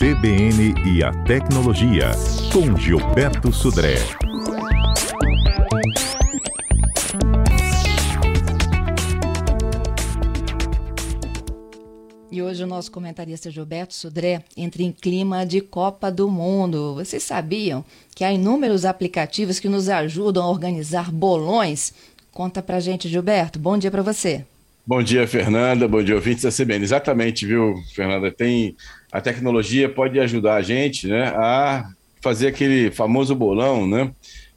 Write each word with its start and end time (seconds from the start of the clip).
CBN 0.00 0.72
e 0.86 1.04
a 1.04 1.12
Tecnologia, 1.24 2.12
com 2.54 2.74
Gilberto 2.74 3.52
Sudré. 3.52 3.96
E 12.32 12.40
hoje 12.40 12.64
o 12.64 12.66
nosso 12.66 12.90
comentarista 12.90 13.50
Gilberto 13.50 13.92
Sudré 13.92 14.42
entra 14.56 14.82
em 14.82 14.90
clima 14.90 15.44
de 15.44 15.60
Copa 15.60 16.10
do 16.10 16.30
Mundo. 16.30 16.94
Vocês 16.94 17.22
sabiam 17.22 17.84
que 18.14 18.24
há 18.24 18.32
inúmeros 18.32 18.86
aplicativos 18.86 19.60
que 19.60 19.68
nos 19.68 19.90
ajudam 19.90 20.44
a 20.44 20.48
organizar 20.48 21.12
bolões? 21.12 21.92
Conta 22.32 22.62
pra 22.62 22.80
gente, 22.80 23.06
Gilberto. 23.06 23.58
Bom 23.58 23.76
dia 23.76 23.90
para 23.90 24.00
você. 24.00 24.46
Bom 24.86 25.02
dia, 25.02 25.28
Fernanda. 25.28 25.86
Bom 25.86 26.02
dia, 26.02 26.14
ouvintes 26.14 26.42
da 26.42 26.50
CBN. 26.50 26.82
Exatamente, 26.82 27.44
viu, 27.44 27.74
Fernanda? 27.94 28.32
Tem 28.32 28.74
a 29.12 29.20
tecnologia 29.20 29.88
pode 29.88 30.18
ajudar 30.20 30.56
a 30.56 30.62
gente, 30.62 31.06
né, 31.06 31.28
a 31.36 31.90
fazer 32.22 32.48
aquele 32.48 32.90
famoso 32.90 33.34
bolão, 33.34 33.86
né, 33.86 34.12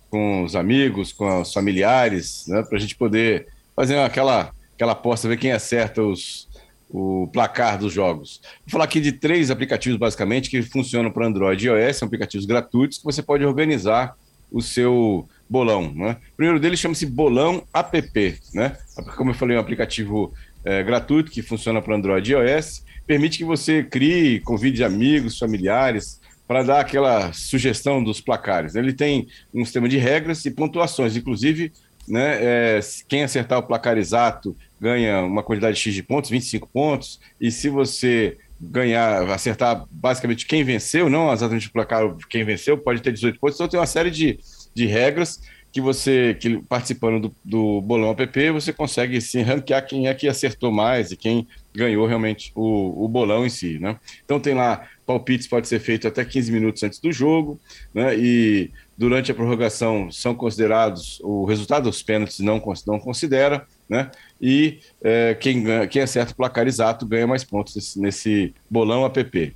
com 0.10 0.44
os 0.44 0.56
amigos, 0.56 1.12
com 1.12 1.42
os 1.42 1.54
familiares, 1.54 2.46
né, 2.48 2.62
para 2.64 2.78
a 2.78 2.82
gente 2.82 2.96
poder 2.96 3.48
fazer 3.76 3.98
aquela 4.00 4.52
aquela 4.76 4.94
aposta, 4.94 5.28
ver 5.28 5.38
quem 5.38 5.52
acerta 5.52 6.02
os, 6.02 6.48
o 6.90 7.28
placar 7.32 7.78
dos 7.78 7.94
jogos. 7.94 8.42
Vou 8.62 8.72
falar 8.72 8.84
aqui 8.86 9.00
de 9.00 9.12
três 9.12 9.50
aplicativos, 9.50 9.98
basicamente, 9.98 10.50
que 10.50 10.62
funcionam 10.62 11.12
para 11.12 11.26
Android 11.26 11.66
e 11.66 11.70
iOS, 11.70 11.98
são 11.98 12.06
aplicativos 12.06 12.46
gratuitos 12.46 12.98
que 12.98 13.04
você 13.04 13.22
pode 13.22 13.46
organizar 13.46 14.16
o 14.52 14.62
seu 14.62 15.28
bolão. 15.50 15.94
Né? 15.94 16.18
O 16.34 16.36
primeiro 16.36 16.60
deles 16.60 16.80
chama-se 16.80 17.06
Bolão 17.06 17.64
App. 17.74 18.40
Né? 18.54 18.78
Como 19.16 19.32
eu 19.32 19.36
falei, 19.36 19.56
é 19.56 19.60
um 19.60 19.62
aplicativo 19.62 20.34
é, 20.64 20.84
gratuito 20.84 21.32
que 21.32 21.42
funciona 21.42 21.82
para 21.82 21.96
Android 21.96 22.32
e 22.32 22.36
iOS. 22.36 22.84
Permite 23.06 23.38
que 23.38 23.44
você 23.44 23.84
crie, 23.84 24.40
convide 24.40 24.84
amigos, 24.84 25.38
familiares, 25.38 26.22
para 26.48 26.64
dar 26.64 26.80
aquela 26.80 27.34
sugestão 27.34 28.04
dos 28.04 28.22
placares. 28.22 28.76
Ele 28.76 28.94
tem 28.94 29.28
um 29.54 29.64
sistema 29.64 29.90
de 29.90 29.98
regras 29.98 30.46
e 30.46 30.52
pontuações, 30.52 31.16
inclusive, 31.16 31.72
né, 32.08 32.38
é, 32.42 32.80
quem 33.08 33.24
acertar 33.24 33.60
o 33.60 33.64
placar 33.64 33.98
exato 33.98 34.56
ganha 34.80 35.22
uma 35.22 35.42
quantidade 35.42 35.80
X 35.80 35.94
de 35.94 36.04
pontos, 36.04 36.30
25 36.30 36.68
pontos, 36.68 37.20
e 37.40 37.50
se 37.50 37.70
você 37.70 38.38
ganhar, 38.60 39.30
acertar 39.30 39.86
basicamente 39.90 40.46
quem 40.46 40.64
venceu, 40.64 41.10
não 41.10 41.32
exatamente 41.32 41.68
o 41.68 41.72
placar 41.72 42.04
quem 42.30 42.44
venceu, 42.44 42.78
pode 42.78 43.02
ter 43.02 43.12
18 43.12 43.40
pontos. 43.40 43.56
Então 43.56 43.68
tem 43.68 43.80
uma 43.80 43.86
série 43.86 44.12
de, 44.12 44.40
de 44.74 44.86
regras 44.86 45.42
que 45.74 45.82
você, 45.82 46.38
que 46.40 46.62
participando 46.70 47.30
do, 47.30 47.36
do 47.44 47.82
bolão 47.82 48.12
app, 48.12 48.52
você 48.52 48.72
consegue 48.72 49.20
sim 49.20 49.42
ranquear 49.42 49.84
quem 49.84 50.08
é 50.08 50.14
que 50.14 50.28
acertou 50.28 50.72
mais 50.72 51.12
e 51.12 51.18
quem 51.18 51.48
ganhou 51.74 52.06
realmente 52.06 52.52
o, 52.54 53.04
o 53.04 53.08
bolão 53.08 53.44
em 53.44 53.50
si, 53.50 53.80
né? 53.80 53.98
Então 54.24 54.40
tem 54.40 54.54
lá 54.54 54.88
palpites 55.04 55.48
pode 55.48 55.68
ser 55.68 55.80
feito 55.80 56.08
até 56.08 56.24
15 56.24 56.52
minutos 56.52 56.84
antes 56.84 57.00
do 57.00 57.12
jogo, 57.12 57.60
né? 57.92 58.16
E 58.16 58.70
durante 58.96 59.32
a 59.32 59.34
prorrogação 59.36 60.12
são 60.12 60.36
considerados 60.36 61.20
o 61.24 61.44
resultado 61.44 61.86
dos 61.86 62.04
pênaltis 62.04 62.40
não 62.40 62.62
não 62.86 63.00
considera, 63.00 63.66
né? 63.90 64.12
E 64.40 64.78
é, 65.04 65.34
quem 65.34 65.66
quem 65.90 66.04
acerta 66.04 66.34
o 66.34 66.36
placar 66.36 66.68
exato 66.68 67.04
ganha 67.04 67.26
mais 67.26 67.44
pontos 67.44 67.76
nesse, 67.76 68.00
nesse 68.00 68.54
bolão 68.70 69.04
app. 69.04 69.56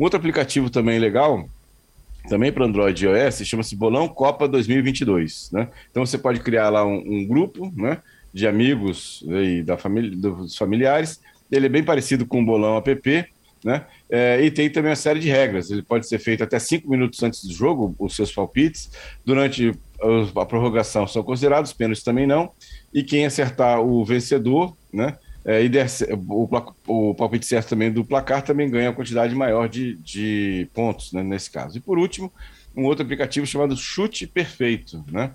Um 0.00 0.04
outro 0.04 0.18
aplicativo 0.18 0.70
também 0.70 0.98
legal 0.98 1.46
também 2.28 2.52
para 2.52 2.64
Android 2.64 3.04
e 3.04 3.08
iOS, 3.08 3.46
chama-se 3.46 3.74
Bolão 3.74 4.08
Copa 4.08 4.46
2022, 4.46 5.50
né? 5.52 5.68
Então 5.90 6.04
você 6.04 6.18
pode 6.18 6.40
criar 6.40 6.68
lá 6.70 6.84
um, 6.84 6.96
um 6.96 7.26
grupo, 7.26 7.72
né, 7.76 7.98
de 8.32 8.46
amigos 8.46 9.24
e 9.28 9.62
da 9.62 9.76
família, 9.76 10.16
dos 10.16 10.56
familiares. 10.56 11.20
Ele 11.50 11.66
é 11.66 11.68
bem 11.68 11.82
parecido 11.82 12.26
com 12.26 12.42
o 12.42 12.44
Bolão 12.44 12.76
App, 12.76 13.26
né? 13.64 13.86
É, 14.10 14.42
e 14.42 14.50
tem 14.50 14.70
também 14.70 14.90
uma 14.90 14.96
série 14.96 15.20
de 15.20 15.28
regras. 15.28 15.70
Ele 15.70 15.82
pode 15.82 16.06
ser 16.06 16.18
feito 16.18 16.44
até 16.44 16.58
cinco 16.58 16.90
minutos 16.90 17.22
antes 17.22 17.44
do 17.44 17.52
jogo, 17.52 17.94
os 17.98 18.14
seus 18.14 18.32
palpites. 18.32 18.90
Durante 19.24 19.72
a 20.36 20.46
prorrogação 20.46 21.06
são 21.06 21.22
considerados, 21.22 21.72
pênaltis 21.72 22.04
também 22.04 22.26
não. 22.26 22.50
E 22.92 23.02
quem 23.02 23.26
acertar 23.26 23.80
o 23.80 24.04
vencedor, 24.04 24.76
né? 24.92 25.16
É, 25.44 25.62
e 25.62 25.68
der, 25.68 25.86
o, 26.28 26.48
o 26.86 27.14
palpite 27.14 27.46
certo 27.46 27.70
também 27.70 27.90
do 27.90 28.04
placar 28.04 28.42
também 28.42 28.68
ganha 28.68 28.90
uma 28.90 28.96
quantidade 28.96 29.34
maior 29.34 29.68
de, 29.68 29.94
de 29.96 30.68
pontos, 30.74 31.12
né, 31.12 31.22
nesse 31.22 31.50
caso. 31.50 31.78
E 31.78 31.80
por 31.80 31.98
último, 31.98 32.32
um 32.76 32.84
outro 32.84 33.04
aplicativo 33.04 33.46
chamado 33.46 33.76
Chute 33.76 34.26
Perfeito, 34.26 35.04
né? 35.10 35.32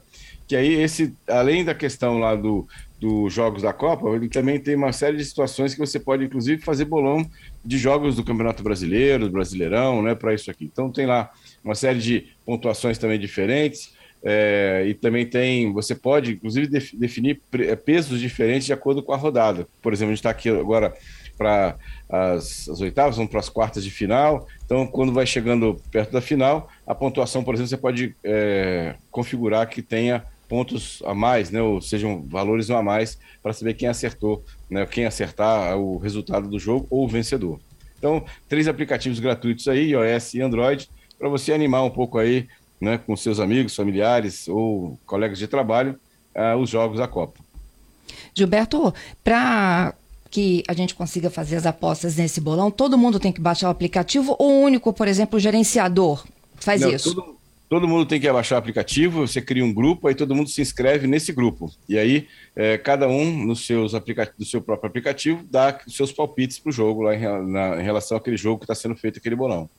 Que 0.48 0.56
aí 0.56 0.74
esse, 0.74 1.14
além 1.28 1.64
da 1.64 1.74
questão 1.74 2.20
lá 2.20 2.36
do, 2.36 2.68
dos 3.00 3.34
jogos 3.34 3.64
da 3.64 3.74
Copa, 3.74 4.10
ele 4.10 4.30
também 4.30 4.60
tem 4.60 4.76
uma 4.76 4.94
série 4.94 5.18
de 5.18 5.26
situações 5.26 5.74
que 5.74 5.80
você 5.80 6.00
pode, 6.00 6.24
inclusive, 6.24 6.62
fazer 6.62 6.86
bolão 6.86 7.30
de 7.64 7.78
jogos 7.78 8.16
do 8.16 8.24
Campeonato 8.24 8.62
Brasileiro, 8.62 9.26
do 9.26 9.32
Brasileirão, 9.32 10.02
né, 10.02 10.16
para 10.16 10.34
isso 10.34 10.52
aqui. 10.52 10.66
Então 10.66 10.92
tem 10.92 11.06
lá 11.06 11.32
uma 11.64 11.76
série 11.76 12.00
de 12.00 12.28
pontuações 12.46 12.98
também 12.98 13.20
diferentes. 13.20 13.94
É, 14.24 14.86
e 14.88 14.94
também 14.94 15.26
tem, 15.26 15.74
você 15.74 15.94
pode, 15.94 16.32
inclusive, 16.32 16.68
def, 16.68 16.94
definir 16.94 17.42
é, 17.60 17.76
pesos 17.76 18.22
diferentes 18.22 18.66
de 18.66 18.74
acordo 18.74 19.04
com 19.04 19.12
a 19.12 19.18
rodada. 19.18 19.68
Por 19.82 19.92
exemplo, 19.92 20.12
a 20.12 20.16
gente 20.16 20.20
está 20.20 20.30
aqui 20.30 20.50
agora 20.50 20.94
para 21.38 21.76
as, 22.10 22.70
as, 22.70 22.80
oitavas, 22.80 23.18
vamos 23.18 23.30
para 23.30 23.42
as 23.42 23.50
quartas 23.50 23.84
de 23.84 23.92
final. 23.92 24.48
Então, 24.66 24.88
quando 24.88 25.12
vai 25.12 25.26
chegando 25.26 25.82
perto 25.92 26.12
da 26.12 26.22
final, 26.22 26.70
a 26.88 26.96
pontuação, 26.96 27.44
por 27.44 27.54
exemplo, 27.54 27.70
você 27.70 27.78
pode 27.78 28.16
é, 28.24 28.96
configurar 29.12 29.68
que 29.68 29.82
tenha 29.82 30.24
pontos 30.48 31.02
a 31.06 31.14
mais, 31.14 31.50
né, 31.50 31.62
ou 31.62 31.82
sejam 31.82 32.24
valores 32.24 32.70
a 32.70 32.82
mais, 32.82 33.18
para 33.42 33.54
saber 33.54 33.74
quem 33.74 33.88
acertou, 33.88 34.44
né, 34.70 34.86
quem 34.86 35.06
acertar 35.06 35.78
o 35.78 35.98
resultado 35.98 36.48
do 36.48 36.60
jogo 36.60 36.88
ou 36.90 37.06
o 37.06 37.08
vencedor. 37.08 37.60
Então, 37.98 38.24
três 38.48 38.68
aplicativos 38.68 39.20
gratuitos 39.20 39.68
aí, 39.68 39.92
iOS 39.92 40.36
e 40.36 40.42
Android, 40.42 40.90
para 41.18 41.30
você 41.30 41.54
animar 41.54 41.84
um 41.84 41.90
pouco 41.90 42.18
aí 42.18 42.48
né, 42.80 42.98
com 42.98 43.16
seus 43.16 43.40
amigos, 43.40 43.76
familiares 43.76 44.48
ou 44.48 45.00
colegas 45.06 45.38
de 45.38 45.48
trabalho 45.48 46.00
uh, 46.36 46.58
os 46.58 46.70
jogos 46.70 47.00
da 47.00 47.08
Copa. 47.08 47.40
Gilberto, 48.34 48.94
para 49.24 49.94
que 50.30 50.64
a 50.68 50.74
gente 50.74 50.96
consiga 50.96 51.30
fazer 51.30 51.56
as 51.56 51.66
apostas 51.66 52.16
nesse 52.16 52.42
bolão, 52.42 52.72
todo 52.72 52.98
mundo 52.98 53.20
tem 53.20 53.32
que 53.32 53.40
baixar 53.40 53.68
o 53.68 53.72
aplicativo 53.72 54.36
ou 54.40 54.52
o 54.52 54.62
único, 54.62 54.92
por 54.92 55.08
exemplo, 55.08 55.38
o 55.38 55.40
gerenciador 55.40 56.26
faz 56.56 56.82
Não, 56.82 56.90
isso? 56.90 57.14
Todo, 57.14 57.38
todo, 57.70 57.88
mundo 57.88 58.08
tem 58.08 58.20
que 58.20 58.32
baixar 58.32 58.56
o 58.56 58.58
aplicativo, 58.58 59.28
você 59.28 59.42
cria 59.42 59.64
um 59.64 59.72
grupo, 59.72 60.08
aí 60.08 60.16
todo 60.16 60.34
mundo 60.34 60.50
se 60.50 60.60
inscreve 60.60 61.06
nesse 61.06 61.32
grupo. 61.32 61.72
E 61.88 62.00
aí, 62.00 62.28
é, 62.56 62.80
cada 62.80 63.08
um 63.08 63.46
nos 63.46 63.66
seus 63.66 63.92
do 63.92 64.46
seu 64.46 64.60
próprio 64.60 64.90
aplicativo 64.90 65.46
dá 65.52 65.80
os 65.86 65.96
seus 65.96 66.12
palpites 66.12 66.58
para 66.58 66.70
o 66.70 66.74
jogo, 66.74 67.04
lá 67.04 67.16
em, 67.16 67.52
na, 67.52 67.80
em 67.80 67.84
relação 67.84 68.18
àquele 68.18 68.38
jogo 68.38 68.60
que 68.60 68.64
está 68.64 68.76
sendo 68.76 68.96
feito, 68.96 69.20
aquele 69.20 69.36
bolão. 69.36 69.70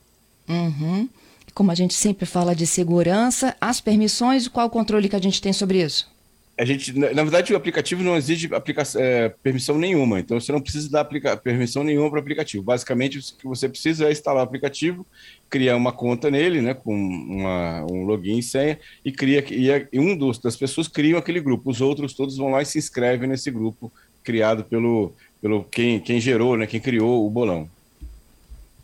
Uhum 0.48 1.08
como 1.52 1.70
a 1.70 1.74
gente 1.74 1.94
sempre 1.94 2.26
fala 2.26 2.54
de 2.54 2.66
segurança, 2.66 3.56
as 3.60 3.80
permissões, 3.80 4.48
qual 4.48 4.66
o 4.66 4.70
controle 4.70 5.08
que 5.08 5.16
a 5.16 5.20
gente 5.20 5.40
tem 5.40 5.52
sobre 5.52 5.82
isso? 5.82 6.12
A 6.56 6.64
gente, 6.64 6.96
na 6.96 7.22
verdade, 7.24 7.52
o 7.52 7.56
aplicativo 7.56 8.04
não 8.04 8.16
exige 8.16 8.54
aplica 8.54 8.84
é, 8.94 9.28
permissão 9.28 9.76
nenhuma, 9.76 10.20
então 10.20 10.38
você 10.38 10.52
não 10.52 10.60
precisa 10.60 10.88
dar 10.88 11.04
permissão 11.42 11.82
nenhuma 11.82 12.08
para 12.08 12.18
o 12.18 12.20
aplicativo. 12.20 12.62
Basicamente, 12.62 13.18
o 13.18 13.22
que 13.22 13.44
você 13.44 13.68
precisa 13.68 14.06
é 14.06 14.12
instalar 14.12 14.40
o 14.40 14.46
aplicativo, 14.46 15.04
criar 15.50 15.74
uma 15.74 15.90
conta 15.90 16.30
nele, 16.30 16.62
né, 16.62 16.72
com 16.72 16.94
uma, 16.94 17.84
um 17.90 18.04
login 18.04 18.38
e 18.38 18.42
senha, 18.42 18.78
e 19.04 19.10
cria 19.10 19.44
e, 19.50 19.98
um 19.98 20.16
dos, 20.16 20.38
das 20.38 20.54
pessoas 20.54 20.86
criam 20.86 21.18
aquele 21.18 21.40
grupo. 21.40 21.70
Os 21.70 21.80
outros 21.80 22.14
todos 22.14 22.36
vão 22.36 22.50
lá 22.50 22.62
e 22.62 22.66
se 22.66 22.78
inscrevem 22.78 23.28
nesse 23.28 23.50
grupo 23.50 23.92
criado 24.22 24.62
pelo, 24.62 25.12
pelo 25.42 25.64
quem, 25.64 25.98
quem 25.98 26.20
gerou, 26.20 26.56
né, 26.56 26.68
quem 26.68 26.80
criou 26.80 27.26
o 27.26 27.30
bolão. 27.30 27.68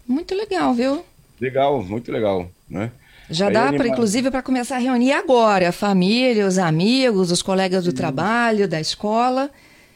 Muito 0.09 0.35
legal, 0.35 0.75
viu? 0.75 1.05
Legal, 1.41 1.83
muito 1.83 2.13
legal, 2.13 2.51
né? 2.69 2.91
Já 3.31 3.47
Aí 3.47 3.55
dá, 3.55 3.73
pra, 3.73 3.87
inclusive, 3.87 4.31
para 4.31 4.43
começar 4.43 4.77
a 4.77 4.81
reunir 4.81 5.13
agora 5.13 5.69
a 5.69 5.73
família, 5.73 6.47
os 6.47 6.59
amigos, 6.59 7.31
os 7.31 7.43
colegas 7.43 7.85
do 7.85 7.93
trabalho, 7.93 8.67
da 8.67 8.81
escola. 8.81 9.51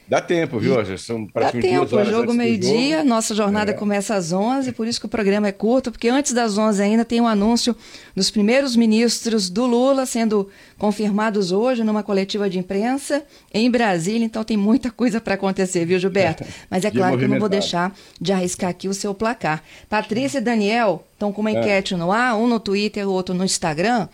Dá 0.07 0.21
tempo, 0.21 0.59
viu? 0.59 0.85
Já 0.85 0.99
são 0.99 1.27
praticamente 1.27 1.73
Dá 1.73 1.87
tempo, 1.87 1.97
o 1.97 2.05
jogo 2.05 2.35
meio-dia, 2.35 3.03
nossa 3.03 3.35
jornada 3.35 3.71
é. 3.71 3.75
começa 3.75 4.15
às 4.15 4.33
11, 4.33 4.73
por 4.73 4.87
isso 4.87 5.01
que 5.01 5.07
o 5.07 5.09
programa 5.09 5.49
é 5.49 5.53
curto, 5.53 5.91
porque 5.91 6.09
antes 6.09 6.33
das 6.33 6.59
11 6.59 6.83
ainda 6.83 7.05
tem 7.05 7.21
um 7.21 7.27
anúncio 7.27 7.75
dos 8.15 8.31
primeiros 8.31 8.77
ministros 8.77 9.49
do 9.49 9.65
Lula 9.65 10.05
sendo 10.05 10.49
confirmados 10.77 11.53
hoje 11.53 11.83
numa 11.83 12.03
coletiva 12.03 12.51
de 12.51 12.59
imprensa 12.59 13.25
em 13.53 13.71
Brasília, 13.71 14.27
então 14.27 14.45
tem 14.45 14.59
muita 14.59 14.91
coisa 14.91 15.21
para 15.23 15.35
acontecer, 15.35 15.87
viu, 15.87 15.99
Gilberto? 15.99 16.45
Mas 16.69 16.85
é 16.85 16.91
claro 16.91 17.17
que 17.17 17.25
eu 17.25 17.29
não 17.29 17.39
vou 17.39 17.49
deixar 17.49 17.97
de 18.21 18.33
arriscar 18.33 18.69
aqui 18.69 18.89
o 18.89 18.95
seu 18.95 19.15
placar. 19.15 19.63
Patrícia 19.89 20.39
e 20.39 20.43
Daniel 20.43 21.03
estão 21.15 21.33
com 21.33 21.41
uma 21.41 21.51
é. 21.51 21.55
enquete 21.55 21.95
no 21.95 22.13
ar, 22.13 22.37
um 22.37 22.47
no 22.47 22.61
Twitter, 22.61 23.09
o 23.09 23.13
outro 23.13 23.35
no 23.35 23.45
Instagram, 23.45 24.09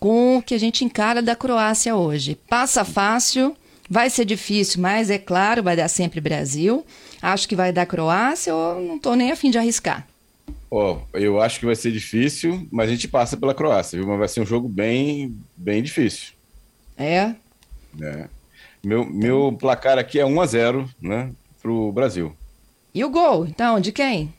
com 0.00 0.38
o 0.38 0.42
que 0.42 0.54
a 0.54 0.58
gente 0.58 0.84
encara 0.84 1.22
da 1.22 1.36
Croácia 1.36 1.94
hoje. 1.94 2.36
Passa 2.48 2.84
fácil 2.84 3.54
Vai 3.90 4.10
ser 4.10 4.24
difícil, 4.24 4.82
mas 4.82 5.08
é 5.08 5.18
claro, 5.18 5.62
vai 5.62 5.74
dar 5.74 5.88
sempre 5.88 6.20
Brasil. 6.20 6.84
Acho 7.22 7.48
que 7.48 7.56
vai 7.56 7.72
dar 7.72 7.86
Croácia 7.86 8.54
ou 8.54 8.80
não 8.80 8.96
estou 8.96 9.16
nem 9.16 9.32
afim 9.32 9.50
de 9.50 9.58
arriscar. 9.58 10.06
Oh, 10.70 10.98
eu 11.14 11.40
acho 11.40 11.58
que 11.58 11.66
vai 11.66 11.74
ser 11.74 11.90
difícil, 11.90 12.68
mas 12.70 12.88
a 12.88 12.92
gente 12.92 13.08
passa 13.08 13.36
pela 13.36 13.54
Croácia, 13.54 13.98
viu? 13.98 14.06
Mas 14.06 14.18
vai 14.18 14.28
ser 14.28 14.40
um 14.42 14.46
jogo 14.46 14.68
bem, 14.68 15.34
bem 15.56 15.82
difícil. 15.82 16.32
É? 16.96 17.34
É. 18.00 18.28
Meu, 18.84 19.04
meu 19.06 19.56
placar 19.58 19.98
aqui 19.98 20.20
é 20.20 20.26
1 20.26 20.40
a 20.40 20.46
0 20.46 20.90
né, 21.00 21.32
para 21.60 21.70
o 21.70 21.90
Brasil. 21.90 22.36
E 22.94 23.02
o 23.04 23.10
gol, 23.10 23.46
então, 23.46 23.80
de 23.80 23.92
quem? 23.92 24.32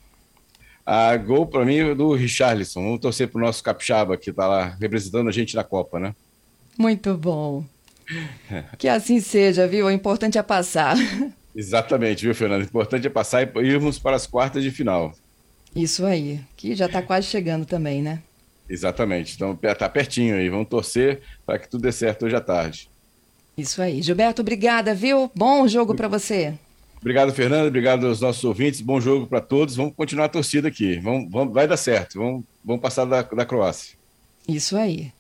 A 0.86 1.16
gol 1.18 1.46
para 1.46 1.66
mim 1.66 1.78
é 1.78 1.96
do 1.96 2.14
Richarlison. 2.14 2.82
Vamos 2.82 3.00
torcer 3.00 3.28
para 3.28 3.40
o 3.40 3.46
nosso 3.46 3.64
capixaba 3.64 4.18
que 4.18 4.30
está 4.30 4.48
lá 4.48 4.76
representando 4.80 5.30
a 5.30 5.32
gente 5.32 5.56
na 5.56 5.64
Copa, 5.64 6.00
né? 6.00 6.16
Muito 6.78 7.16
bom. 7.16 7.64
Que 8.78 8.88
assim 8.88 9.20
seja, 9.20 9.68
viu? 9.68 9.86
O 9.86 9.92
importante 9.92 10.38
é 10.38 10.44
passar. 10.44 10.96
Exatamente, 11.56 12.26
viu, 12.26 12.34
Fernando? 12.34 12.62
O 12.62 12.66
importante 12.66 13.08
é 13.08 13.10
passar 13.10 13.44
e 13.44 13.60
irmos 13.60 14.00
para 14.00 14.16
as 14.16 14.26
quartas 14.26 14.64
de 14.64 14.72
final. 14.72 15.14
Isso 15.76 16.06
aí, 16.06 16.40
que 16.58 16.76
já 16.76 16.86
está 16.88 17.02
quase 17.02 17.28
chegando 17.28 17.66
também, 17.66 18.02
né? 18.02 18.22
Exatamente. 18.70 19.36
Então 19.36 19.58
está 19.62 19.90
pertinho 19.90 20.36
aí. 20.36 20.50
Vamos 20.50 20.68
torcer 20.68 21.22
para 21.46 21.60
que 21.60 21.68
tudo 21.68 21.82
dê 21.82 21.92
certo 21.92 22.26
hoje 22.26 22.36
à 22.36 22.42
tarde. 22.42 22.90
Isso 23.58 23.82
aí. 23.82 24.02
Gilberto, 24.02 24.42
obrigada, 24.42 24.94
viu? 24.94 25.30
Bom 25.36 25.68
jogo 25.68 25.96
para 25.96 26.08
você. 26.08 26.54
Obrigado, 27.02 27.34
Fernando. 27.34 27.68
Obrigado 27.68 28.08
aos 28.08 28.22
nossos 28.22 28.44
ouvintes. 28.44 28.82
Bom 28.82 29.02
jogo 29.02 29.26
para 29.26 29.42
todos. 29.42 29.76
Vamos 29.76 29.94
continuar 29.96 30.26
a 30.26 30.30
torcida 30.30 30.68
aqui. 30.68 31.00
Vamos, 31.00 31.30
vamos, 31.32 31.54
vai 31.54 31.68
dar 31.68 31.78
certo. 31.78 32.20
Vamos, 32.20 32.44
vamos 32.64 32.82
passar 32.82 33.06
da, 33.06 33.22
da 33.22 33.46
Croácia. 33.46 33.98
Isso 34.48 34.78
aí. 34.78 35.12